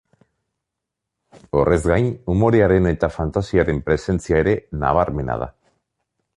[1.59, 5.53] Horrez gain, umorearen eta fantasiaren presentzia ere nabarmena da.